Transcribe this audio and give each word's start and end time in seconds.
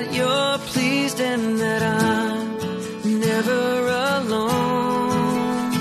that 0.00 0.14
you're 0.14 0.58
pleased 0.70 1.20
and 1.20 1.58
that 1.58 1.82
I'm 1.82 3.20
never 3.20 3.86
alone. 4.16 5.72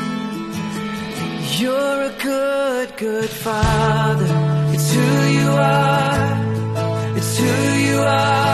You're 1.59 2.01
a 2.11 2.13
good, 2.29 2.97
good 2.97 3.29
father. 3.29 4.29
It's 4.73 4.89
who 4.95 5.09
you 5.39 5.49
are. 5.49 7.17
It's 7.17 7.37
who 7.37 7.55
you 7.89 7.99
are. 7.99 8.46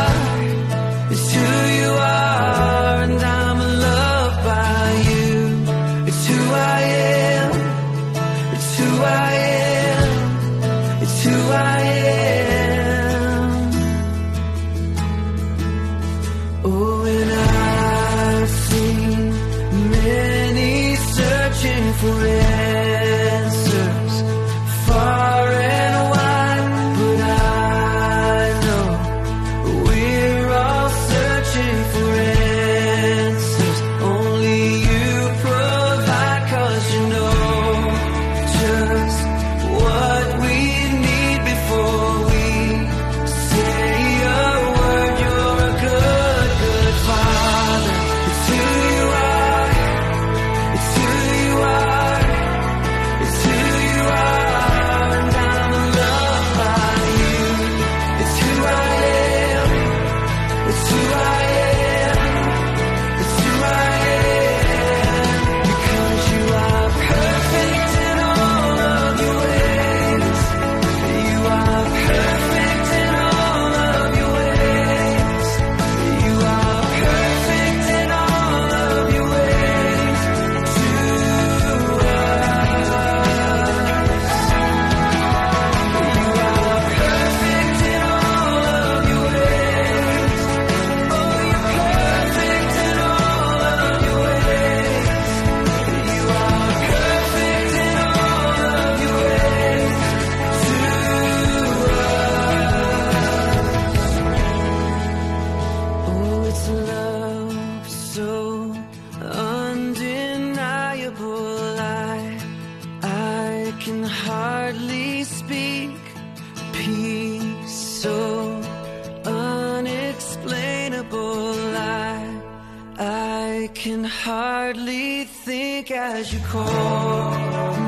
can 123.84 124.06
hardly 124.06 125.26
think 125.26 125.92
as 125.92 126.34
you 126.34 126.40
call. 126.48 127.83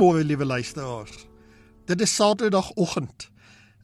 Goeiemôre 0.00 0.24
liewe 0.24 0.44
luisteraars. 0.44 1.26
Dit 1.84 2.00
is 2.00 2.14
Saterdagoggend. 2.14 3.26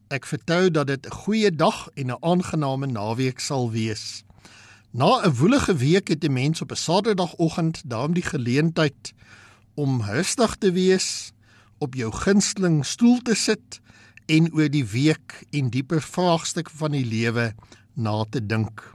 Ek 0.08 0.24
vertrou 0.24 0.70
dat 0.72 0.86
dit 0.86 1.06
'n 1.06 1.12
goeie 1.12 1.50
dag 1.50 1.88
en 1.94 2.06
'n 2.06 2.22
aangename 2.24 2.86
naweek 2.86 3.38
sal 3.38 3.70
wees. 3.70 4.24
Na 4.92 5.20
'n 5.20 5.34
woelige 5.34 5.76
week 5.76 6.08
het 6.08 6.24
'n 6.24 6.32
mens 6.32 6.62
op 6.62 6.70
'n 6.70 6.76
Saterdagoggend 6.76 7.82
daarom 7.84 8.14
die 8.14 8.22
geleentheid 8.22 9.12
om 9.74 10.00
rustig 10.02 10.56
te 10.56 10.72
wees, 10.72 11.32
op 11.78 11.94
jou 11.94 12.12
gunsteling 12.12 12.86
stoel 12.86 13.18
te 13.18 13.34
sit 13.34 13.80
en 14.26 14.54
oor 14.54 14.70
die 14.70 14.86
week 14.86 15.44
en 15.50 15.70
dieper 15.70 16.02
vraagstukke 16.02 16.70
van 16.74 16.90
die 16.90 17.06
lewe 17.06 17.54
na 17.92 18.24
te 18.30 18.46
dink. 18.46 18.94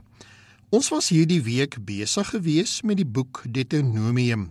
Ons 0.68 0.88
was 0.88 1.08
hierdie 1.08 1.42
week 1.42 1.84
besig 1.84 2.28
gewees 2.28 2.82
met 2.82 2.96
die 2.96 3.06
boek 3.06 3.44
Deuteronomium. 3.48 4.50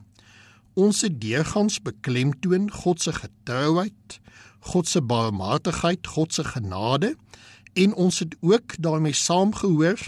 Ons 0.82 1.04
het 1.06 1.20
deurgangs 1.22 1.78
beklemtoon 1.86 2.72
God 2.74 3.02
se 3.04 3.12
getrouheid, 3.14 4.18
God 4.72 4.88
se 4.90 5.02
barmhartigheid, 5.02 6.08
God 6.08 6.34
se 6.34 6.46
genade 6.48 7.14
en 7.74 7.94
ons 7.94 8.20
het 8.24 8.34
ook 8.42 8.76
daarmee 8.82 9.14
saamgehoor 9.14 10.02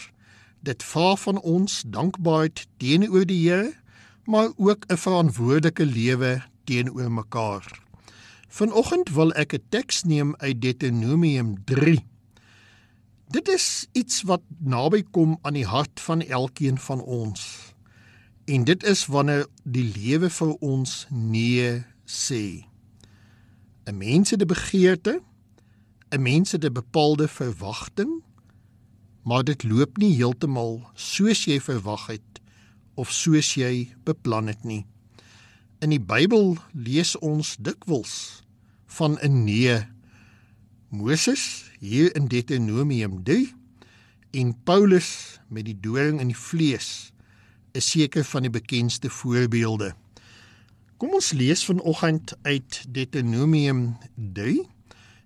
dit 0.63 0.83
vra 0.83 1.15
van 1.19 1.41
ons 1.41 1.83
dankbaarheid 1.87 2.65
teenoor 2.81 3.25
die 3.27 3.41
Here, 3.43 3.73
maar 4.25 4.49
ook 4.55 4.85
'n 4.87 4.97
verantwoordelike 4.97 5.85
lewe 5.85 6.41
teenoor 6.63 7.11
mekaar. 7.11 7.83
Vanoggend 8.47 9.09
wil 9.09 9.31
ek 9.33 9.53
'n 9.53 9.63
teks 9.69 10.03
neem 10.03 10.35
uit 10.37 10.61
Deuteronomium 10.61 11.63
3. 11.65 12.05
Dit 13.27 13.47
is 13.47 13.87
iets 13.91 14.21
wat 14.21 14.41
naby 14.59 15.03
kom 15.11 15.37
aan 15.41 15.53
die 15.53 15.65
hart 15.65 15.99
van 15.99 16.21
elkeen 16.21 16.77
van 16.77 17.01
ons. 17.01 17.62
En 18.45 18.63
dit 18.63 18.83
is 18.83 19.05
wanneer 19.05 19.45
die 19.63 19.85
lewe 19.95 20.27
vir 20.29 20.49
ons 20.59 21.05
nee 21.09 21.83
sê. 22.03 22.67
'n 23.87 23.97
Mens 23.97 24.29
het 24.29 24.41
'n 24.41 24.47
begeerte, 24.47 25.21
'n 26.11 26.21
mens 26.21 26.51
het 26.51 26.65
'n 26.65 26.73
bepaalde 26.73 27.27
verwagting, 27.27 28.23
maar 29.23 29.43
dit 29.43 29.63
loop 29.63 29.97
nie 29.97 30.15
heeltemal 30.15 30.91
soos 30.93 31.45
jy 31.45 31.59
verwag 31.59 32.07
het 32.07 32.41
of 32.93 33.11
soos 33.11 33.53
jy 33.53 33.95
beplan 34.03 34.47
het 34.47 34.63
nie. 34.63 34.85
In 35.79 35.89
die 35.89 36.01
Bybel 36.01 36.57
lees 36.73 37.17
ons 37.17 37.55
dikwels 37.59 38.43
van 38.85 39.17
'n 39.21 39.43
nee. 39.43 39.87
Moses 40.89 41.71
hier 41.79 42.15
in 42.15 42.27
Deuteronomium 42.27 43.23
3 43.23 43.53
en 44.31 44.63
Paulus 44.63 45.39
met 45.47 45.65
die 45.65 45.79
doring 45.79 46.19
in 46.19 46.27
die 46.27 46.37
vlees 46.37 47.12
is 47.73 47.89
seker 47.89 48.23
van 48.23 48.45
die 48.45 48.53
bekendste 48.53 49.09
voorbeelde. 49.09 49.93
Kom 51.01 51.15
ons 51.17 51.31
lees 51.33 51.65
vanoggend 51.65 52.35
uit 52.45 52.83
Deuteronomium 52.93 53.95
3. 54.37 54.61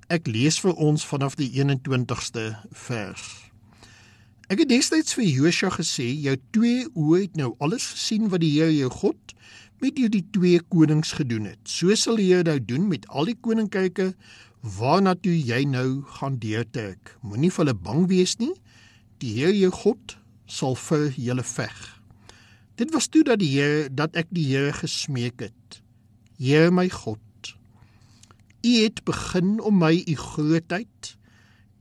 Ek 0.08 0.30
lees 0.32 0.60
vir 0.64 0.78
ons 0.80 1.04
vanaf 1.06 1.36
die 1.36 1.50
21ste 1.60 2.46
vers. 2.88 3.26
Ek 4.48 4.62
het 4.64 4.70
destyds 4.72 5.18
vir 5.18 5.28
Josua 5.28 5.74
gesê, 5.76 6.08
jou 6.24 6.38
twee 6.56 6.86
oë 6.96 7.26
het 7.26 7.36
nou 7.36 7.50
alles 7.60 7.90
gesien 7.98 8.30
wat 8.32 8.46
die 8.46 8.54
Here 8.56 8.72
jou 8.72 8.88
God 8.96 9.36
met 9.84 10.00
hierdie 10.00 10.24
twee 10.32 10.62
konings 10.72 11.12
gedoen 11.20 11.50
het. 11.52 11.60
So 11.68 11.92
sal 12.00 12.16
die 12.16 12.30
Here 12.32 12.48
nou 12.48 12.56
doen 12.64 12.88
met 12.88 13.04
al 13.12 13.28
die 13.28 13.36
koninkryke 13.36 14.14
waarna 14.80 15.18
toe 15.20 15.36
jy 15.36 15.66
nou 15.68 16.00
gaan 16.16 16.40
deurtrek. 16.40 17.12
Moenie 17.28 17.52
vir 17.52 17.66
hulle 17.66 17.76
bang 17.76 18.08
wees 18.08 18.38
nie. 18.40 18.54
Die 19.20 19.36
Here 19.36 19.52
jou 19.52 19.74
God 19.84 20.16
sal 20.48 20.80
vir 20.88 21.12
julle 21.20 21.44
veg. 21.44 21.97
Dit 22.77 22.91
was 22.94 23.07
toe 23.07 23.24
dat 23.25 23.39
die 23.41 23.50
Here 23.57 23.89
dat 23.89 24.13
ek 24.21 24.27
die 24.29 24.45
Here 24.51 24.69
gesmeek 24.77 25.41
het. 25.41 25.79
Here 26.38 26.69
my 26.69 26.85
God, 26.94 27.18
U 28.62 28.74
het 28.83 29.01
begin 29.07 29.56
om 29.65 29.79
my 29.81 29.95
U 30.06 30.15
grootheid 30.21 31.15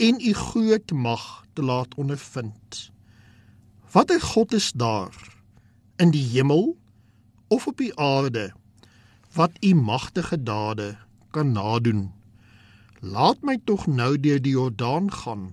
en 0.00 0.20
U 0.24 0.32
groot 0.32 0.92
mag 0.96 1.44
te 1.52 1.62
laat 1.62 1.92
ondervind. 2.00 2.78
Watter 3.92 4.20
God 4.20 4.56
is 4.56 4.70
daar 4.72 5.12
in 6.00 6.14
die 6.16 6.24
hemel 6.32 6.78
of 7.52 7.66
op 7.68 7.76
die 7.76 7.92
aarde 8.00 8.48
wat 9.36 9.52
U 9.60 9.74
magtige 9.76 10.40
dade 10.42 10.94
kan 11.36 11.52
nadoen? 11.52 12.08
Laat 13.04 13.44
my 13.44 13.58
tog 13.68 13.84
nou 13.84 14.14
deur 14.16 14.40
die 14.40 14.56
Jordaan 14.56 15.12
gaan 15.12 15.50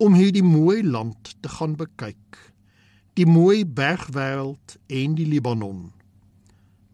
om 0.00 0.16
hierdie 0.16 0.46
mooi 0.46 0.80
land 0.80 1.36
te 1.44 1.52
gaan 1.60 1.76
bekyk 1.76 2.51
die 3.18 3.26
mooi 3.28 3.64
bergwêreld 3.66 4.76
en 4.86 5.16
die 5.18 5.26
Libanon. 5.28 5.90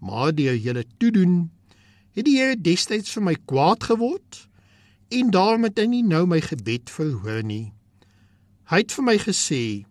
Maar 0.03 0.35
deur 0.35 0.57
julle 0.57 0.85
toedoen 0.99 1.51
het 2.17 2.27
die 2.27 2.39
Here 2.41 2.59
destyds 2.59 3.15
vir 3.15 3.27
my 3.31 3.37
kwaad 3.47 3.87
geword 3.87 4.45
en 5.15 5.31
daarom 5.35 5.69
het 5.69 5.79
hy 5.79 5.87
nie 5.91 6.05
nou 6.07 6.25
my 6.27 6.41
gebed 6.43 6.91
verhoor 6.91 7.45
nie. 7.47 7.71
Hy 8.69 8.83
het 8.83 8.93
vir 8.93 9.05
my 9.07 9.17
gesê: 9.23 9.87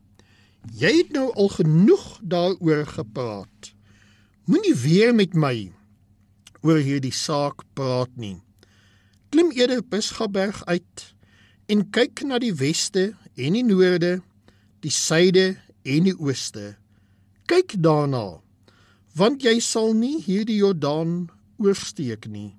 "Jy 0.75 0.91
het 0.97 1.15
nou 1.15 1.31
al 1.33 1.49
genoeg 1.49 2.19
daaroor 2.21 2.85
gepraat. 2.85 3.73
Moenie 4.45 4.75
weer 4.75 5.15
met 5.15 5.33
my 5.33 5.71
oor 6.61 6.79
hierdie 6.83 7.13
saak 7.13 7.63
praat 7.73 8.11
nie. 8.15 8.37
Klim 9.29 9.51
eerder 9.51 9.81
Pisgaberg 9.83 10.63
uit 10.65 11.13
en 11.67 11.89
kyk 11.89 12.23
na 12.23 12.39
die 12.39 12.53
weste 12.53 13.13
en 13.35 13.53
die 13.53 13.63
noorde, 13.63 14.21
die 14.79 14.91
suide 14.91 15.57
en 15.87 16.09
die 16.09 16.15
ooste. 16.19 16.75
Kyk 17.47 17.77
daarna, 17.83 18.41
want 19.17 19.43
jy 19.45 19.57
sal 19.63 19.93
nie 19.97 20.17
hierdie 20.23 20.59
Jordaan 20.59 21.29
oorsteek 21.63 22.27
nie. 22.29 22.51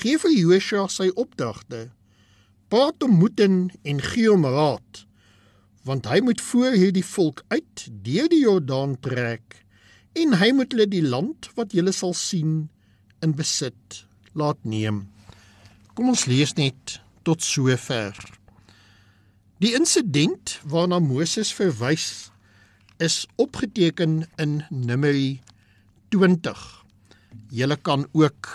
Gee 0.00 0.20
vir 0.20 0.32
Josua 0.32 0.86
sy 0.92 1.10
opdragte. 1.16 1.88
Praat 2.70 3.02
hom 3.04 3.18
moed 3.20 3.40
in 3.42 3.58
en 3.86 4.00
gee 4.02 4.28
hom 4.30 4.46
raad, 4.46 5.04
want 5.86 6.08
hy 6.10 6.20
moet 6.24 6.42
voor 6.42 6.74
hierdie 6.74 7.04
volk 7.06 7.44
uit 7.52 7.86
deur 8.06 8.30
die 8.32 8.42
Jordaan 8.42 8.96
trek 9.02 9.62
en 10.16 10.38
hy 10.40 10.48
moet 10.56 10.72
hulle 10.72 10.88
die 10.90 11.04
land 11.04 11.50
wat 11.58 11.74
julle 11.76 11.92
sal 11.94 12.14
sien 12.16 12.66
in 13.24 13.34
besit 13.36 14.02
laat 14.36 14.58
neem. 14.64 15.04
Kom 15.94 16.10
ons 16.12 16.26
lees 16.28 16.56
net 16.58 16.98
tot 17.26 17.44
sover. 17.44 18.16
Die 19.62 19.72
insident 19.76 20.58
waarna 20.68 20.98
Moses 21.00 21.52
verwys 21.56 22.30
is 22.96 23.26
opgeteken 23.36 24.24
in 24.36 24.64
Numeri 24.70 25.40
20. 26.08 26.84
Julle 27.48 27.76
kan 27.76 28.06
ook 28.12 28.48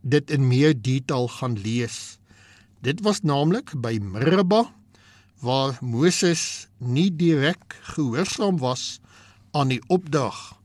dit 0.00 0.30
in 0.30 0.46
meer 0.48 0.72
detail 0.72 1.28
gaan 1.28 1.58
lees. 1.60 2.18
Dit 2.80 3.00
was 3.04 3.20
naamlik 3.20 3.74
by 3.76 3.98
Meribah 4.00 4.70
waar 5.44 5.76
Moses 5.80 6.68
nie 6.78 7.10
direk 7.14 7.76
gehoorsaam 7.94 8.58
was 8.58 8.98
aan 9.52 9.68
die 9.68 9.82
opdrag 9.86 10.56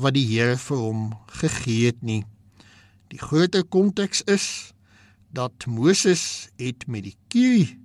wat 0.00 0.14
die 0.14 0.26
Here 0.26 0.58
vir 0.60 0.76
hom 0.76 1.08
gegee 1.40 1.90
het 1.90 2.02
nie. 2.02 2.22
Die 3.10 3.18
groter 3.18 3.64
konteks 3.64 4.22
is 4.28 4.46
dat 5.32 5.66
Moses 5.66 6.50
het 6.60 6.86
met 6.86 7.08
die 7.08 7.16
kie 7.32 7.78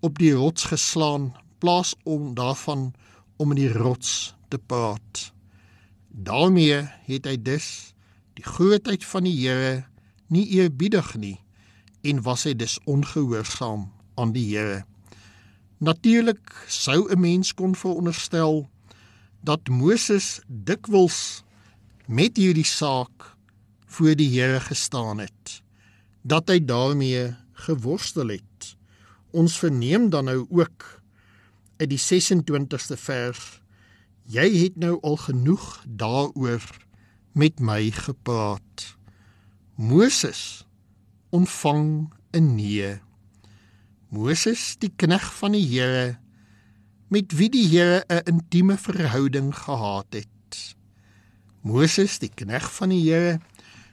op 0.00 0.18
die 0.18 0.32
rots 0.32 0.70
geslaan 0.72 1.32
plaas 1.60 1.94
om 2.02 2.34
daarvan 2.34 2.90
om 3.36 3.52
in 3.54 3.60
die 3.60 3.72
rots 3.72 4.34
te 4.48 4.58
praat. 4.58 5.32
daarmee 6.10 6.82
het 7.06 7.26
hy 7.28 7.36
dus 7.38 7.94
die 8.34 8.44
grootheid 8.44 9.04
van 9.06 9.24
die 9.24 9.36
Here 9.38 9.84
nie 10.28 10.46
eerbiedig 10.58 11.14
nie 11.16 11.38
en 12.02 12.22
was 12.26 12.44
hy 12.48 12.54
dus 12.56 12.78
ongehoorsaam 12.88 13.86
aan 14.20 14.32
die 14.34 14.46
Here. 14.50 14.84
Natuurlik 15.78 16.64
sou 16.68 17.08
'n 17.08 17.20
mens 17.20 17.54
kon 17.54 17.74
veronderstel 17.74 18.68
dat 19.40 19.68
Moses 19.68 20.40
dikwels 20.46 21.44
met 22.06 22.36
hierdie 22.36 22.66
saak 22.66 23.36
voor 23.86 24.14
die 24.16 24.28
Here 24.28 24.60
gestaan 24.60 25.18
het, 25.18 25.62
dat 26.22 26.48
hy 26.48 26.64
daarmee 26.64 27.34
geworstel 27.52 28.28
het. 28.28 28.76
Ons 29.30 29.58
verneem 29.58 30.10
dan 30.10 30.24
nou 30.24 30.46
ook 30.50 30.99
uit 31.80 31.90
die 31.90 32.00
26ste 32.00 32.96
vers 33.00 33.60
jy 34.30 34.46
het 34.52 34.76
nou 34.78 34.98
al 35.02 35.16
genoeg 35.18 35.80
daaroor 35.88 36.62
met 37.32 37.60
my 37.60 37.90
gepraat. 37.90 38.84
Moses 39.74 40.66
ontvang 41.30 42.12
'n 42.32 42.54
nee. 42.54 43.00
Moses 44.08 44.76
die 44.78 44.92
knegg 44.96 45.34
van 45.34 45.52
die 45.52 45.66
Here 45.66 46.18
met 47.08 47.32
wie 47.32 47.48
die 47.50 47.66
Here 47.68 48.04
'n 48.08 48.22
intieme 48.24 48.76
verhouding 48.76 49.54
gehad 49.54 50.06
het. 50.10 50.76
Moses 51.62 52.18
die 52.18 52.30
knegg 52.34 52.72
van 52.74 52.88
die 52.88 53.10
Here 53.10 53.40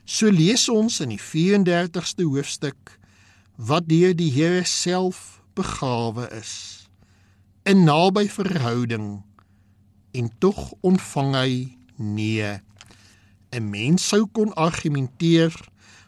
so 0.05 0.29
lees 0.29 0.69
ons 0.69 0.99
in 0.99 1.09
die 1.09 1.21
34ste 1.21 2.23
hoofstuk 2.23 2.99
wat 3.55 3.89
deur 3.89 4.15
die 4.15 4.31
Here 4.31 4.63
self 4.63 5.41
begrawe 5.53 6.29
is 6.29 6.76
'n 7.67 7.83
naby 7.83 8.29
verhouding 8.31 9.23
en 10.11 10.27
tog 10.39 10.71
ontvang 10.87 11.33
hy 11.35 11.77
nee. 11.95 12.63
'n 13.51 13.69
Mens 13.69 14.07
sou 14.07 14.23
kon 14.31 14.53
argumenteer 14.55 15.51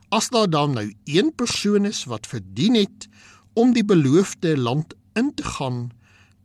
as 0.09 0.29
daar 0.29 0.49
dan 0.49 0.71
nou 0.73 0.93
een 1.03 1.35
persoon 1.35 1.85
is 1.85 2.03
wat 2.03 2.27
verdien 2.27 2.75
het 2.79 3.07
om 3.53 3.73
die 3.73 3.83
beloofde 3.83 4.57
land 4.57 4.95
in 5.13 5.33
te 5.33 5.43
gaan, 5.43 5.91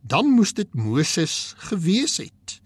dan 0.01 0.27
moes 0.35 0.53
dit 0.53 0.73
Moses 0.73 1.53
gewees 1.57 2.17
het. 2.17 2.59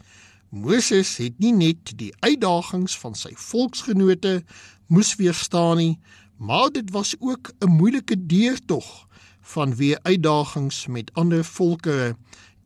Moses 0.49 1.17
het 1.17 1.37
nie 1.37 1.53
net 1.53 1.93
die 2.01 2.13
uitdagings 2.19 2.97
van 2.97 3.13
sy 3.15 3.35
volksgenote 3.35 4.41
moes 4.87 5.13
weerstaan 5.21 5.77
nie, 5.77 5.99
maar 6.37 6.73
dit 6.73 6.89
was 6.89 7.13
ook 7.19 7.53
'n 7.61 7.69
moeilike 7.69 8.25
deurtog 8.25 9.05
vanweë 9.49 9.97
uitdagings 10.05 10.85
met 10.87 11.09
ander 11.17 11.43
volke 11.45 12.15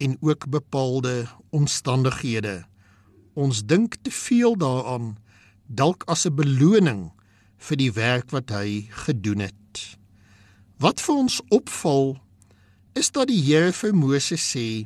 en 0.04 0.18
ook 0.20 0.50
bepaalde 0.52 1.26
omstandighede. 1.50 2.64
Ons 3.34 3.64
dink 3.66 3.96
te 4.02 4.12
veel 4.12 4.58
daaraan 4.60 5.16
dalk 5.68 6.04
as 6.06 6.26
'n 6.26 6.36
beloning 6.36 7.12
vir 7.58 7.78
die 7.78 7.92
werk 7.92 8.32
wat 8.32 8.50
hy 8.50 8.88
gedoen 8.90 9.40
het. 9.40 9.98
Wat 10.78 11.02
vir 11.02 11.16
ons 11.16 11.42
opval 11.50 12.20
is 12.94 13.12
dat 13.12 13.28
die 13.28 13.42
Here 13.42 13.72
vir 13.72 13.96
Moses 13.96 14.44
sê: 14.56 14.86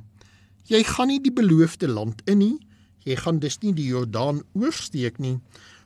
"Jy 0.65 0.83
gaan 0.83 1.07
nie 1.07 1.21
die 1.21 1.33
beloofde 1.33 1.87
land 1.87 2.21
in 2.25 2.37
nie. 2.37 2.59
Jy 3.03 3.15
gaan 3.15 3.39
dus 3.39 3.57
nie 3.59 3.73
die 3.73 3.87
Jordaan 3.87 4.41
oorsteek 4.53 5.17
nie." 5.17 5.39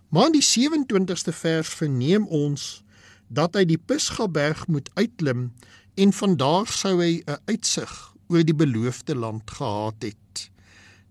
Maar 0.09 0.25
in 0.25 0.31
die 0.31 0.43
27ste 0.43 1.31
vers 1.31 1.69
verneem 1.69 2.27
ons 2.27 2.83
dat 3.27 3.55
hy 3.55 3.63
die 3.65 3.79
Pisgaberg 3.79 4.67
moet 4.67 4.89
uitklim 4.93 5.51
en 5.93 6.13
van 6.13 6.37
daar 6.37 6.67
sou 6.67 7.01
hy 7.03 7.21
'n 7.25 7.41
uitsig 7.45 8.15
oor 8.27 8.43
die 8.43 8.55
beloofde 8.55 9.15
land 9.15 9.51
gehad 9.51 9.99
het. 9.99 10.51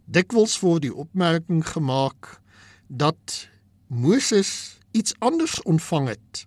Dikwels 0.05 0.61
word 0.61 0.83
die 0.83 0.95
opmerking 0.95 1.67
gemaak 1.67 2.41
dat 2.89 3.49
Moses 3.87 4.79
iets 4.91 5.15
anders 5.19 5.63
ontvang 5.63 6.09
het, 6.09 6.47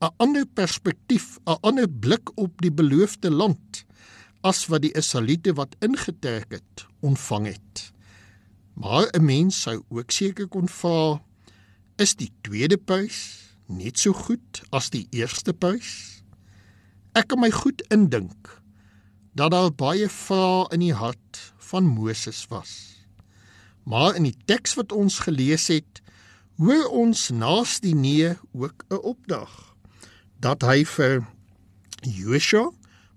'n 0.00 0.14
ander 0.16 0.46
perspektief, 0.46 1.38
'n 1.46 1.58
ander 1.60 1.88
blik 1.90 2.30
op 2.34 2.62
die 2.62 2.72
beloofde 2.72 3.30
land 3.30 3.84
as 4.40 4.66
wat 4.66 4.82
die 4.82 4.92
Israeliete 4.92 5.52
wat 5.52 5.76
ingetrek 5.78 6.50
het 6.52 6.86
ontvang 7.00 7.46
het. 7.46 7.92
Maar 8.74 9.06
'n 9.12 9.24
mens 9.24 9.60
sou 9.60 9.82
ook 9.88 10.10
seker 10.10 10.48
kon 10.48 10.68
vra, 10.68 11.22
is 11.96 12.14
die 12.14 12.32
tweede 12.40 12.76
prys 12.76 13.50
net 13.66 13.98
so 13.98 14.12
goed 14.12 14.62
as 14.70 14.90
die 14.90 15.06
eerste 15.10 15.52
prys? 15.52 16.21
Ek 17.12 17.26
kan 17.28 17.42
my 17.42 17.50
goed 17.52 17.82
indink 17.92 18.48
dat 19.36 19.52
daar 19.52 19.68
baie 19.68 20.06
vrae 20.08 20.64
in 20.72 20.80
die 20.80 20.94
hart 20.96 21.40
van 21.60 21.84
Moses 21.84 22.46
was. 22.48 22.70
Maar 23.84 24.16
in 24.16 24.24
die 24.24 24.36
teks 24.48 24.78
wat 24.78 24.94
ons 24.96 25.18
gelees 25.26 25.66
het, 25.68 26.00
hoor 26.56 26.88
ons 26.88 27.26
naas 27.36 27.80
die 27.84 27.92
nee 27.92 28.30
ook 28.56 28.84
'n 28.88 29.02
opdrag 29.12 29.52
dat 30.40 30.64
hy 30.64 30.84
vir 30.84 31.26
Joshua 32.00 32.72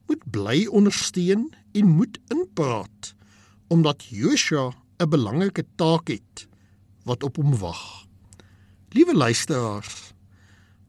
moet 0.08 0.24
bly 0.32 0.66
ondersteun 0.68 1.54
en 1.72 1.88
moet 1.88 2.20
inpraat 2.28 3.16
omdat 3.68 4.04
Joshua 4.04 4.76
'n 5.00 5.10
belangrike 5.10 5.64
taak 5.76 6.08
het 6.08 6.48
wat 7.04 7.24
op 7.24 7.36
hom 7.36 7.58
wag. 7.58 8.06
Liewe 8.92 9.16
luisteraars, 9.16 10.14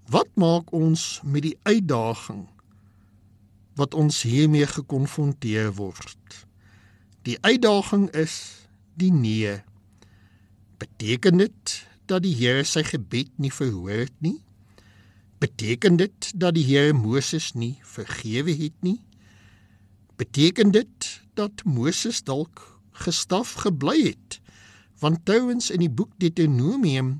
wat 0.08 0.28
maak 0.34 0.72
ons 0.72 1.20
met 1.22 1.42
die 1.42 1.58
uitdaging 1.62 2.48
wat 3.76 3.94
ons 3.94 4.22
hiermee 4.24 4.66
gekonfronteer 4.66 5.74
word? 5.76 6.46
Die 7.28 7.36
uitdaging 7.44 8.08
is 8.16 8.66
die 8.96 9.12
nee. 9.12 9.58
Beteken 10.80 11.42
dit 11.42 11.76
dat 12.06 12.22
die 12.24 12.34
Here 12.38 12.64
sy 12.64 12.84
gebed 12.86 13.32
nie 13.42 13.52
verhoor 13.52 14.06
het 14.06 14.14
nie? 14.24 14.38
Beteken 15.42 15.98
dit 16.00 16.30
dat 16.34 16.56
die 16.56 16.64
Here 16.64 16.94
Moses 16.96 17.52
nie 17.52 17.76
vergewe 17.84 18.54
het 18.56 18.76
nie? 18.80 19.00
Beteken 20.16 20.72
dit 20.72 21.10
dat 21.36 21.64
Moses 21.68 22.22
dalk 22.24 22.64
gestaf 23.04 23.52
gebly 23.66 23.98
het? 24.14 24.40
Want 25.02 25.26
trouens 25.28 25.68
in 25.70 25.84
die 25.84 25.92
boek 25.92 26.14
Deuteronomium 26.22 27.18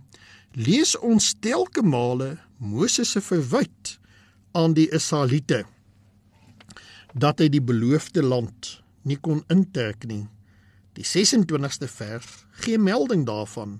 lees 0.57 0.97
ons 0.97 1.35
telke 1.45 1.85
male 1.85 2.39
Moses 2.57 3.13
se 3.13 3.21
verwyd 3.21 3.99
aan 4.57 4.73
die 4.79 4.89
Israeliete 4.97 5.67
dat 7.17 7.41
hy 7.41 7.49
die 7.49 7.65
beloofde 7.65 8.23
land 8.23 8.77
nie 9.09 9.17
kon 9.17 9.41
intrek 9.53 10.05
nie. 10.05 10.27
Die 10.97 11.05
26ste 11.05 11.89
vers 11.89 12.45
gee 12.61 12.79
melding 12.81 13.25
daarvan 13.29 13.79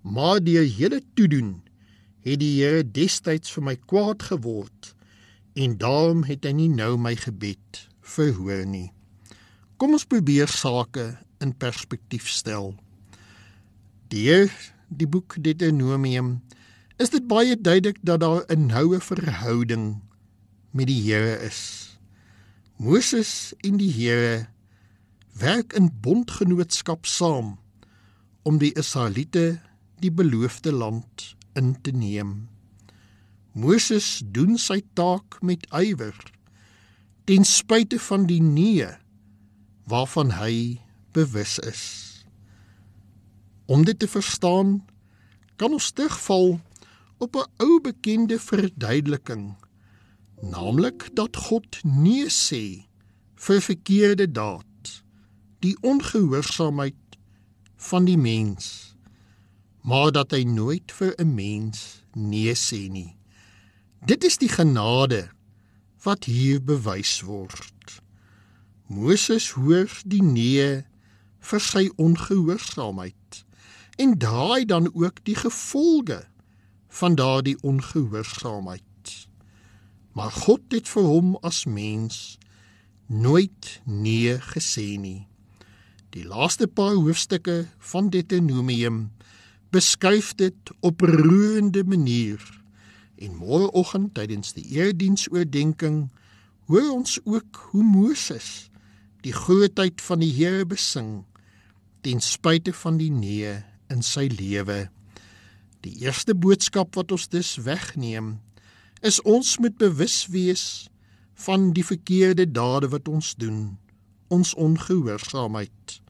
maar 0.00 0.40
deur 0.40 0.64
hele 0.64 1.02
toedoen 1.14 1.60
het 2.24 2.40
die 2.40 2.54
Here 2.60 2.84
destyds 2.84 3.52
vir 3.52 3.64
my 3.64 3.76
kwaad 3.76 4.24
geword 4.30 4.94
en 5.60 5.76
daarom 5.80 6.24
het 6.28 6.46
hy 6.48 6.54
nie 6.56 6.70
nou 6.72 6.94
my 7.00 7.14
gebed 7.18 7.84
verhoor 8.14 8.64
nie. 8.68 8.90
Kom 9.80 9.96
ons 9.96 10.08
probeer 10.08 10.48
sake 10.48 11.14
in 11.40 11.52
perspektief 11.56 12.28
stel. 12.28 12.74
Deur 14.12 14.48
die 14.88 15.08
boek 15.08 15.36
Deuteronomium 15.40 16.38
is 17.00 17.12
dit 17.12 17.24
baie 17.28 17.56
duidelik 17.56 18.00
dat 18.04 18.20
daar 18.20 18.44
'n 18.48 18.66
noue 18.68 19.00
verhouding 19.00 20.00
met 20.72 20.86
die 20.86 21.00
Here 21.00 21.40
is. 21.44 21.89
Moses 22.80 23.52
en 23.60 23.76
die 23.76 23.90
Here 23.92 24.46
werk 25.36 25.74
in 25.76 25.90
bondgenootskap 26.00 27.04
saam 27.04 27.58
om 28.48 28.56
die 28.56 28.70
Israeliete 28.72 29.60
die 30.00 30.08
beloofde 30.08 30.72
land 30.72 31.34
in 31.52 31.74
te 31.84 31.92
neem. 31.92 32.48
Moses 33.52 34.22
doen 34.24 34.56
sy 34.56 34.78
taak 34.96 35.42
met 35.44 35.68
ywer 35.76 36.16
ten 37.28 37.44
spyte 37.44 38.00
van 38.00 38.24
die 38.30 38.40
nee 38.40 38.88
waarvan 39.92 40.32
hy 40.40 40.80
bewus 41.12 41.58
is. 41.68 41.84
Om 43.68 43.84
dit 43.84 44.00
te 44.00 44.08
verstaan, 44.08 44.78
kan 45.60 45.76
ons 45.76 45.92
terugval 45.92 46.56
op 47.20 47.36
'n 47.36 47.50
ou 47.60 47.80
bekende 47.84 48.40
verduideliking, 48.40 49.60
naamlik 50.42 51.08
dat 51.14 51.36
God 51.36 51.80
nee 51.84 52.28
sê 52.28 52.84
vir 53.34 53.60
verkeerde 53.60 54.30
daad, 54.32 55.02
die 55.60 55.76
ongehoorsaamheid 55.80 57.18
van 57.76 58.04
die 58.04 58.18
mens 58.18 58.90
maar 59.80 60.12
dat 60.12 60.30
hy 60.30 60.42
nooit 60.44 60.92
vir 60.92 61.14
'n 61.16 61.34
mens 61.34 62.04
nee 62.12 62.54
sê 62.54 62.88
nie. 62.88 63.16
Dit 64.04 64.24
is 64.24 64.36
die 64.36 64.48
genade 64.48 65.30
wat 66.02 66.24
hier 66.24 66.64
bewys 66.64 67.20
word. 67.20 68.02
Moses 68.86 69.50
hoor 69.50 69.90
die 70.04 70.22
nee 70.22 70.84
vir 71.40 71.60
sy 71.60 71.90
ongehoorsaamheid 71.96 73.44
en 73.96 74.18
draai 74.18 74.64
dan 74.64 74.94
ook 74.94 75.24
die 75.24 75.34
gevolge 75.34 76.26
van 76.88 77.14
daardie 77.14 77.56
ongehoorsaamheid. 77.62 78.89
Maar 80.12 80.30
God 80.30 80.72
het 80.74 80.88
vir 80.90 81.06
hom 81.06 81.34
as 81.46 81.64
mens 81.64 82.38
nooit 83.06 83.80
nee 83.84 84.36
gesê 84.52 84.94
nie. 84.98 85.26
Die 86.10 86.26
laaste 86.26 86.66
paar 86.66 86.96
hoofstukke 86.98 87.68
van 87.92 88.10
Deuteronomium 88.10 89.10
beskuif 89.70 90.34
dit 90.34 90.72
op 90.80 91.00
roerende 91.00 91.84
manier. 91.84 92.42
En 93.20 93.36
môreoggend 93.38 94.14
tydens 94.18 94.54
die 94.56 94.66
erediensoordenking 94.74 96.08
hoor 96.70 96.90
ons 96.90 97.18
ook 97.24 97.62
hoe 97.70 97.84
Moses 97.84 98.70
die 99.22 99.34
grootheid 99.36 100.00
van 100.00 100.22
die 100.22 100.32
Here 100.32 100.64
besing 100.66 101.24
ten 102.00 102.22
spyte 102.24 102.72
van 102.72 102.96
die 102.98 103.10
nee 103.12 103.52
in 103.92 104.02
sy 104.06 104.26
lewe. 104.32 104.88
Die 105.84 106.00
eerste 106.04 106.34
boodskap 106.34 106.96
wat 106.96 107.12
ons 107.12 107.28
dus 107.32 107.56
wegneem 107.62 108.38
is 109.00 109.22
ons 109.22 109.58
moet 109.58 109.76
bewus 109.76 110.26
wees 110.26 110.88
van 111.46 111.70
die 111.72 111.84
verkeerde 111.84 112.50
dade 112.50 112.88
wat 112.88 113.08
ons 113.08 113.34
doen, 113.34 113.78
ons 114.28 114.54
ongehoorsaamheid. 114.54 116.00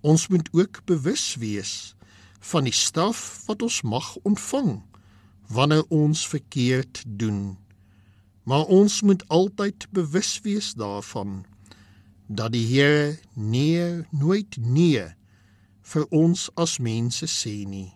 Ons 0.00 0.28
moet 0.28 0.48
ook 0.52 0.84
bewus 0.84 1.34
wees 1.34 1.94
van 2.40 2.64
die 2.64 2.74
straf 2.74 3.42
wat 3.46 3.62
ons 3.62 3.82
mag 3.82 4.14
ontvang 4.22 4.78
wanneer 5.50 5.84
ons 5.88 6.28
verkeerd 6.28 7.02
doen. 7.06 7.58
Maar 8.42 8.64
ons 8.64 9.02
moet 9.02 9.28
altyd 9.28 9.86
bewus 9.90 10.40
wees 10.40 10.72
daarvan 10.74 11.44
dat 12.26 12.52
die 12.52 12.66
Here 12.66 13.18
nee 13.34 14.06
nooit 14.10 14.56
nee 14.56 15.02
vir 15.82 16.06
ons 16.14 16.46
as 16.54 16.78
mense 16.78 17.26
sê 17.26 17.66
nie. 17.66 17.90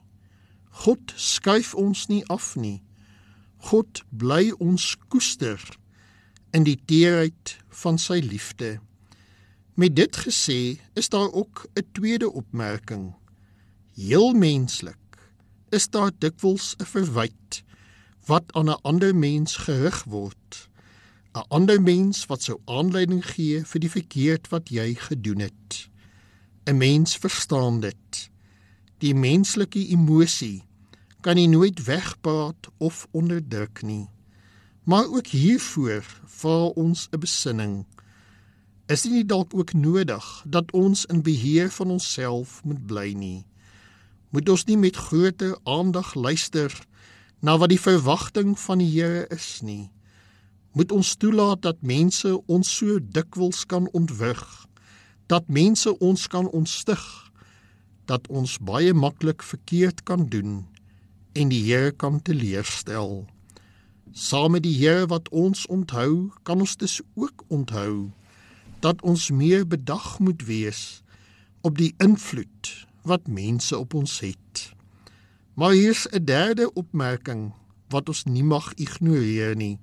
God 0.83 1.15
skuif 1.17 1.75
ons 1.79 2.09
nie 2.11 2.25
af 2.27 2.57
nie. 2.59 2.83
God 3.71 4.05
bly 4.11 4.53
ons 4.59 4.97
koester 5.09 5.61
in 6.53 6.65
die 6.65 6.79
teerheid 6.87 7.57
van 7.83 7.99
sy 7.99 8.21
liefde. 8.23 8.79
Met 9.75 9.97
dit 9.97 10.17
gesê, 10.17 10.79
is 10.95 11.09
daar 11.09 11.33
ook 11.33 11.67
'n 11.75 11.87
tweede 11.93 12.31
opmerking 12.31 13.15
heel 13.95 14.33
menslik 14.33 14.99
is 15.71 15.89
daar 15.91 16.11
dikwels 16.19 16.75
'n 16.79 16.85
verwyte 16.85 17.63
wat 18.27 18.53
aan 18.53 18.71
'n 18.71 18.83
ander 18.83 19.15
mens 19.15 19.57
gerig 19.57 20.05
word. 20.05 20.69
'n 21.35 21.47
Ander 21.49 21.83
mens 21.83 22.27
wat 22.27 22.43
sou 22.43 22.61
aanleiding 22.65 23.27
gee 23.27 23.65
vir 23.65 23.81
die 23.81 23.91
verkeerd 23.91 24.49
wat 24.49 24.69
jy 24.69 24.95
gedoen 24.95 25.39
het. 25.39 25.89
'n 26.67 26.77
Mens 26.77 27.17
verstaan 27.17 27.81
dit. 27.81 28.31
Die 28.99 29.15
menslike 29.15 29.89
emosie 29.89 30.63
kan 31.25 31.39
nie 31.41 31.49
nooit 31.49 31.85
wegpraat 31.85 32.69
of 32.77 33.07
onderdruk 33.11 33.81
nie. 33.83 34.11
Maar 34.85 35.07
ook 35.09 35.27
hiervoor 35.27 36.05
vra 36.27 36.65
ons 36.77 37.09
'n 37.11 37.19
besinning. 37.19 37.87
Is 38.87 39.03
dit 39.03 39.13
nie 39.13 39.25
dalk 39.25 39.55
ook 39.55 39.73
nodig 39.73 40.45
dat 40.47 40.73
ons 40.73 41.05
in 41.05 41.23
beheer 41.23 41.71
van 41.71 41.91
onsself 41.91 42.65
moet 42.65 42.87
bly 42.87 43.13
nie? 43.13 43.47
Moet 44.31 44.49
ons 44.49 44.65
nie 44.65 44.77
met 44.77 44.97
groter 44.97 45.59
aandag 45.63 46.15
luister 46.15 46.87
na 47.41 47.59
wat 47.59 47.69
die 47.69 47.81
verwagting 47.81 48.59
van 48.59 48.79
die 48.79 49.01
Here 49.01 49.27
is 49.29 49.61
nie? 49.63 49.91
Moet 50.73 50.93
ons 50.93 51.17
toelaat 51.17 51.63
dat 51.63 51.83
mense 51.83 52.47
ons 52.47 52.77
so 52.77 52.99
dikwels 53.03 53.67
kan 53.67 53.89
ontwrig, 53.93 54.67
dat 55.27 55.49
mense 55.49 55.99
ons 55.99 56.27
kan 56.27 56.49
ontstig, 56.49 57.33
dat 58.05 58.29
ons 58.29 58.59
baie 58.59 58.95
maklik 58.95 59.43
verkeerd 59.43 60.03
kan 60.03 60.29
doen 60.29 60.74
en 61.35 61.51
die 61.51 61.63
Here 61.67 61.91
kan 61.91 62.23
teleurstel? 62.23 63.25
Saam 64.13 64.55
met 64.55 64.63
die 64.63 64.77
Here 64.79 65.07
wat 65.11 65.29
ons 65.35 65.67
onthou, 65.67 66.31
kan 66.43 66.63
ons 66.63 66.77
dus 66.79 67.01
ook 67.15 67.45
onthou 67.49 68.11
dat 68.81 69.03
ons 69.03 69.31
meer 69.31 69.67
bedag 69.67 70.19
moet 70.19 70.45
wees 70.47 71.03
op 71.61 71.79
die 71.79 71.95
invloed 71.99 72.87
wat 73.03 73.27
mense 73.27 73.79
op 73.79 73.95
ons 73.95 74.21
het. 74.21 74.71
Maar 75.55 75.73
hier's 75.73 76.07
'n 76.11 76.25
derde 76.25 76.73
opmerking 76.73 77.53
wat 77.89 78.09
ons 78.09 78.25
nie 78.25 78.45
mag 78.45 78.75
ignoreer 78.75 79.57
nie. 79.57 79.79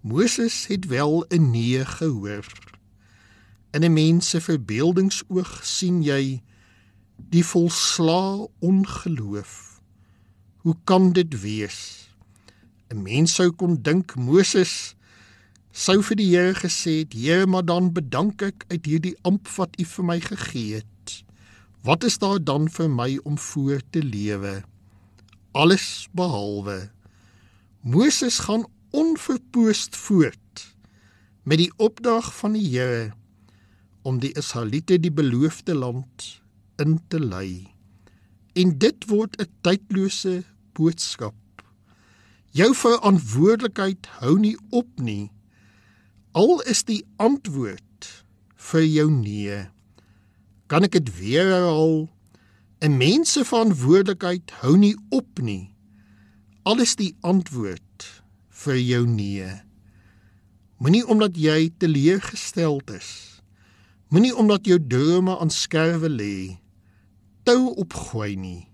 Moses 0.00 0.66
het 0.66 0.86
wel 0.86 1.24
'n 1.28 1.50
nee 1.50 1.84
gehoor. 1.84 2.46
In 3.70 3.84
'n 3.84 3.92
mens 3.92 4.28
se 4.28 4.40
verbeeldingsoog 4.40 5.60
sien 5.64 6.02
jy 6.02 6.42
die 7.16 7.44
volslaa 7.44 8.46
ongeloof. 8.58 9.67
Hoe 10.68 10.76
kan 10.84 11.12
dit 11.16 11.40
wees? 11.40 11.76
'n 12.92 13.00
Mens 13.02 13.34
sou 13.38 13.48
kon 13.56 13.78
dink 13.82 14.12
Moses 14.20 14.72
sou 15.72 16.02
vir 16.04 16.16
die 16.20 16.26
Here 16.28 16.52
gesê 16.52 16.92
het: 17.00 17.14
"Here, 17.16 17.46
maar 17.46 17.64
dan 17.64 17.88
bedank 17.92 18.42
ek 18.42 18.66
uit 18.68 18.84
hierdie 18.84 19.14
amp 19.22 19.48
wat 19.56 19.80
U 19.80 19.84
vir 19.84 20.04
my 20.04 20.20
gegee 20.20 20.74
het. 20.74 21.24
Wat 21.80 22.04
is 22.04 22.18
daar 22.18 22.44
dan 22.44 22.68
vir 22.68 22.90
my 22.90 23.16
om 23.24 23.38
voor 23.38 23.80
te 23.90 24.02
lewe?" 24.02 24.62
Alles 25.56 26.08
behalwe 26.12 26.90
Moses 27.80 28.38
gaan 28.38 28.68
onverpoost 28.90 29.96
voort 29.96 30.76
met 31.48 31.64
die 31.64 31.72
opdrag 31.76 32.28
van 32.42 32.52
die 32.52 32.68
Here 32.68 33.14
om 34.02 34.20
die 34.20 34.36
Israeliete 34.36 35.00
die 35.00 35.12
beloofde 35.12 35.74
land 35.74 36.42
in 36.76 37.00
te 37.08 37.20
lei. 37.20 37.72
En 38.52 38.78
dit 38.78 39.08
word 39.08 39.40
'n 39.40 39.48
tydlose 39.64 40.44
boodskap. 40.78 41.34
Jou 42.54 42.70
verantwoordelikheid 42.74 44.06
hou 44.22 44.38
nie 44.40 44.56
op 44.70 44.88
nie. 45.02 45.28
Al 46.38 46.62
is 46.70 46.84
die 46.86 47.02
antwoord 47.20 48.06
vir 48.70 48.84
jou 48.86 49.08
nee. 49.10 49.66
Kan 50.70 50.86
ek 50.86 50.96
dit 50.96 51.10
weer 51.18 51.50
herhaal? 51.50 52.08
'n 52.80 52.96
Mens 52.96 53.32
se 53.32 53.42
verantwoordelikheid 53.44 54.50
hou 54.62 54.76
nie 54.78 54.94
op 55.10 55.42
nie. 55.42 55.74
Al 56.62 56.80
is 56.80 56.94
die 56.94 57.16
antwoord 57.26 58.06
vir 58.62 58.78
jou 58.78 59.06
nee. 59.06 59.48
Moenie 60.78 61.02
omdat 61.06 61.34
jy 61.34 61.72
teleurgesteld 61.78 62.90
is. 62.94 63.42
Moenie 64.14 64.36
omdat 64.36 64.66
jou 64.66 64.78
drome 64.78 65.38
aan 65.38 65.50
skerwe 65.50 66.08
lê. 66.08 66.58
Tou 67.42 67.74
opgooi 67.74 68.36
nie. 68.36 68.68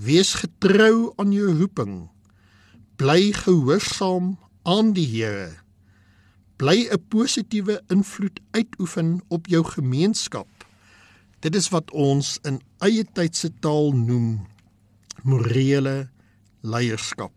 Wees 0.00 0.32
getrou 0.40 1.12
aan 1.20 1.28
jou 1.28 1.50
roeping 1.58 2.08
bly 2.96 3.34
gehoorsaam 3.36 4.38
aan 4.64 4.94
die 4.96 5.04
Here. 5.04 5.58
Bly 6.56 6.88
'n 6.88 7.02
positiewe 7.12 7.82
invloed 7.92 8.40
uitoefen 8.50 9.20
op 9.28 9.46
jou 9.46 9.64
gemeenskap. 9.64 10.48
Dit 11.40 11.54
is 11.54 11.68
wat 11.68 11.90
ons 11.90 12.38
in 12.48 12.62
eie 12.78 13.04
tyd 13.12 13.36
se 13.36 13.50
taal 13.60 13.92
noem 13.92 14.46
morele 15.22 16.08
leierskap. 16.60 17.36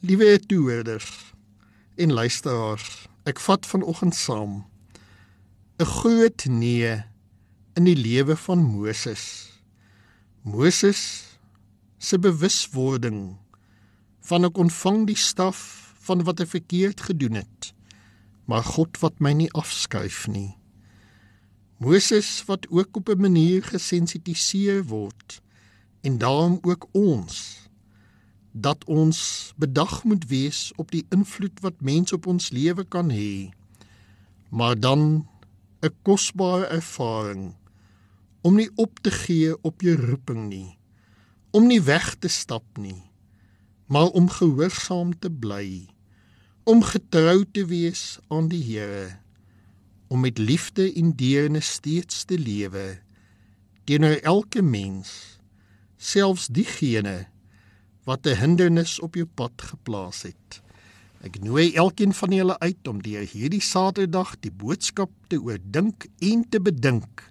Liewe 0.00 0.40
toehoorders 0.46 1.34
en 1.94 2.12
luisteraars, 2.12 3.06
ek 3.24 3.38
vat 3.38 3.66
vanoggend 3.66 4.14
saam 4.14 4.66
'n 5.78 5.84
groot 5.84 6.46
nee 6.48 7.02
in 7.74 7.84
die 7.84 7.96
lewe 7.96 8.36
van 8.36 8.58
Moses. 8.58 9.50
Moses 10.40 11.00
se 11.98 12.16
bewuswording 12.16 13.36
van 14.24 14.48
ek 14.48 14.56
ontvang 14.56 15.02
die 15.10 15.18
staf 15.20 15.58
van 16.00 16.24
wat 16.24 16.40
ek 16.40 16.48
verkeerd 16.54 17.02
gedoen 17.10 17.36
het 17.42 17.74
maar 18.48 18.64
God 18.64 18.96
wat 19.04 19.20
my 19.20 19.30
nie 19.36 19.50
afskuif 19.52 20.24
nie. 20.32 20.56
Moses 21.76 22.40
wat 22.48 22.64
ook 22.72 22.96
op 22.96 23.12
'n 23.12 23.20
manier 23.20 23.62
gesensitiseer 23.62 24.80
word 24.88 25.42
en 26.00 26.18
daarom 26.18 26.58
ook 26.62 26.88
ons 26.92 27.68
dat 28.52 28.84
ons 28.84 29.52
bedag 29.56 30.04
moet 30.04 30.24
wees 30.26 30.72
op 30.76 30.90
die 30.90 31.06
invloed 31.10 31.60
wat 31.60 31.80
mense 31.80 32.14
op 32.14 32.26
ons 32.26 32.50
lewe 32.50 32.84
kan 32.84 33.10
hê 33.10 33.52
maar 34.48 34.80
dan 34.80 35.28
'n 35.82 35.94
kosbare 36.02 36.66
ervaring 36.66 37.59
om 38.42 38.56
nie 38.56 38.70
op 38.76 38.98
te 39.00 39.10
gee 39.10 39.62
op 39.62 39.80
jou 39.82 39.96
roeping 39.96 40.48
nie 40.48 40.78
om 41.50 41.66
nie 41.66 41.82
weg 41.82 42.14
te 42.18 42.28
stap 42.28 42.78
nie 42.78 43.10
maar 43.90 44.06
om 44.14 44.28
gehoorsaam 44.30 45.18
te 45.18 45.30
bly, 45.30 45.88
om 46.62 46.82
getrou 46.86 47.42
te 47.52 47.64
wees 47.66 48.20
aan 48.30 48.46
die 48.52 48.62
Here, 48.62 49.18
om 50.06 50.22
met 50.22 50.38
liefde 50.38 50.86
en 50.94 51.10
deernis 51.18 51.72
steeds 51.80 52.22
te 52.24 52.38
lewe 52.38 53.00
teenoor 53.90 54.20
elke 54.22 54.62
mens, 54.62 55.10
selfs 55.98 56.46
diegene 56.46 57.26
wat 58.06 58.26
'n 58.26 58.38
hindernis 58.38 59.00
op 59.00 59.18
jou 59.18 59.26
pad 59.26 59.62
geplaas 59.62 60.22
het. 60.22 60.62
Ek 61.26 61.42
nooi 61.42 61.74
elkeen 61.74 62.14
van 62.14 62.30
julle 62.30 62.58
uit 62.58 62.88
om 62.88 63.02
deur 63.02 63.26
hierdie 63.26 63.60
Saterdag 63.60 64.38
die 64.40 64.52
boodskap 64.52 65.10
te 65.26 65.42
oordink 65.42 66.06
en 66.18 66.48
te 66.48 66.60
bedink 66.60 67.26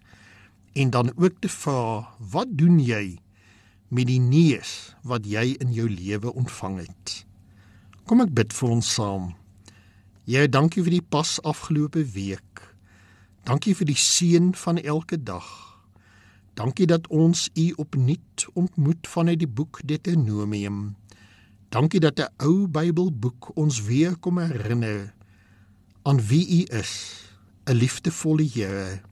en 0.80 0.94
dan 0.96 1.12
ook 1.16 1.42
te 1.44 1.52
vra, 1.52 2.08
wat 2.32 2.56
doen 2.56 2.80
jy? 2.80 3.20
met 3.90 4.06
die 4.10 4.22
neus 4.22 4.94
wat 5.08 5.26
jy 5.26 5.56
in 5.62 5.74
jou 5.74 5.88
lewe 5.90 6.34
ontvang 6.38 6.80
het. 6.84 7.14
Kom 8.06 8.22
ek 8.22 8.34
bid 8.38 8.54
vir 8.54 8.74
ons 8.78 8.90
saam. 8.98 9.32
Here, 10.30 10.50
dankie 10.50 10.84
vir 10.86 11.00
die 11.00 11.06
pas 11.06 11.38
afgelope 11.48 12.04
week. 12.14 12.62
Dankie 13.50 13.74
vir 13.74 13.90
die 13.90 13.98
seën 13.98 14.54
van 14.62 14.78
elke 14.82 15.18
dag. 15.18 15.48
Dankie 16.60 16.86
dat 16.90 17.08
ons 17.10 17.48
U 17.58 17.66
opnuut 17.82 18.46
ontmoet 18.54 19.10
vanuit 19.10 19.40
die 19.42 19.50
boek 19.50 19.82
Deuteronomium. 19.82 20.96
Dankie 21.74 22.02
dat 22.02 22.20
'n 22.20 22.30
ou 22.46 22.68
Bybelboek 22.68 23.58
ons 23.58 23.82
weer 23.86 24.18
kom 24.18 24.38
herinner 24.38 25.14
aan 26.04 26.20
wie 26.22 26.46
U 26.62 26.78
is, 26.78 27.26
'n 27.66 27.74
liefdevolle 27.74 28.44
Here. 28.44 29.09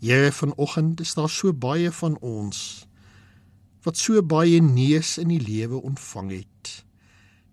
Here, 0.00 0.32
vanoggend 0.32 1.00
is 1.00 1.14
daar 1.14 1.28
so 1.28 1.52
baie 1.52 1.92
van 1.92 2.14
ons 2.24 2.86
wat 3.84 3.96
so 4.00 4.22
baie 4.24 4.60
neus 4.64 5.18
in 5.20 5.28
die 5.28 5.40
lewe 5.40 5.76
ontvang 5.76 6.30
het. 6.32 6.70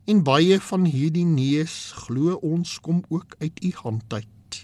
En 0.08 0.24
baie 0.24 0.56
van 0.64 0.86
hierdie 0.88 1.26
neus 1.28 1.92
glo 1.96 2.38
ons 2.44 2.78
kom 2.84 3.02
ook 3.08 3.36
uit 3.40 3.64
u 3.64 3.72
hand 3.82 4.14
uit. 4.14 4.60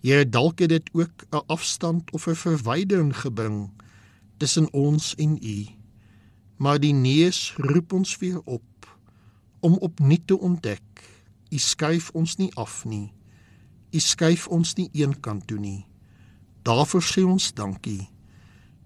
Here 0.00 0.28
dalk 0.28 0.60
het 0.64 0.72
dit 0.72 0.88
ook 0.92 1.24
'n 1.32 1.44
afstand 1.46 2.12
of 2.12 2.28
'n 2.28 2.34
verwydering 2.34 3.16
gebring 3.16 3.70
tussen 4.36 4.72
ons 4.72 5.14
en 5.14 5.36
u. 5.42 5.66
Maar 6.56 6.80
die 6.80 6.94
neus 6.94 7.54
roep 7.56 7.92
ons 7.92 8.16
weer 8.16 8.40
op 8.44 8.98
om 9.60 9.76
opnuut 9.76 10.26
te 10.26 10.38
ontdek. 10.38 11.20
U 11.50 11.58
skuif 11.58 12.10
ons 12.10 12.36
nie 12.36 12.54
af 12.54 12.84
nie. 12.84 13.12
U 13.90 13.98
skuif 13.98 14.48
ons 14.48 14.74
nie 14.74 14.88
eenkant 14.92 15.46
toe 15.46 15.58
nie. 15.58 15.86
Daarvoor 16.66 17.02
sê 17.02 17.22
ons 17.22 17.52
dankie 17.54 18.08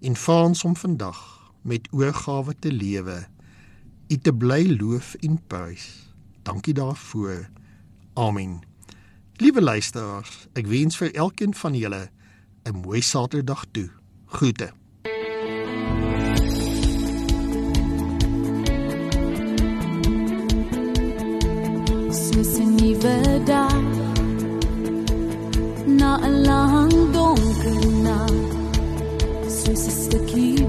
en 0.05 0.16
vra 0.16 0.43
ons 0.45 0.64
om 0.69 0.75
vandag 0.77 1.21
met 1.64 1.87
oorgawe 1.97 2.53
te 2.61 2.73
lewe, 2.73 3.25
U 4.11 4.16
te 4.16 4.33
bly 4.35 4.66
loof 4.75 5.14
en 5.25 5.38
prys. 5.47 5.87
Dankie 6.43 6.75
daarvoor. 6.75 7.47
Amen. 8.14 8.59
Liewe 9.40 9.62
luisteraars, 9.62 10.49
ek 10.53 10.66
wens 10.66 10.99
vir 11.01 11.14
elkeen 11.14 11.55
van 11.55 11.75
julle 11.79 12.11
'n 12.69 12.77
mooi 12.85 13.01
Saterdag 13.01 13.64
toe. 13.73 13.88
Groete. 14.27 14.73
Soos 22.11 22.59
'n 22.59 22.75
nuwe 22.77 23.40
dag 23.45 23.83
na 25.87 26.19
'n 26.19 26.43
lang 26.45 26.70
terkenal 27.61 28.29
Sering 29.49 29.77
seseki 29.77 30.60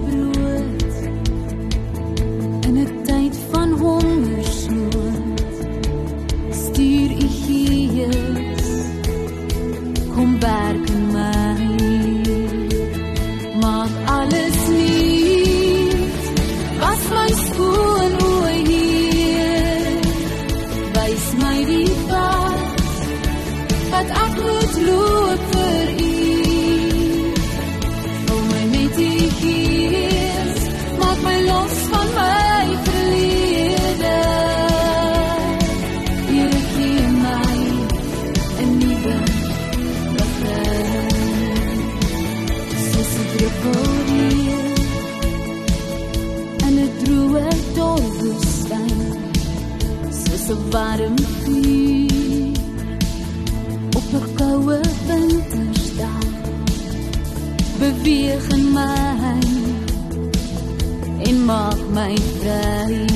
my 61.92 62.16
vry 62.40 63.11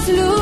ek 0.00 0.14
moet 0.16 0.39